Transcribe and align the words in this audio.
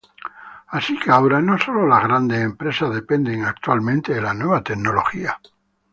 Así 0.77 0.97
que 0.97 1.11
ahora, 1.11 1.41
no 1.43 1.59
sólo 1.59 1.85
las 1.85 2.01
grandes 2.03 2.39
empresas 2.41 2.91
dependen 2.91 3.45
actualmente 3.45 4.15
de 4.15 4.21
la 4.21 4.33
nueva 4.33 4.63
tecnología. 4.63 5.39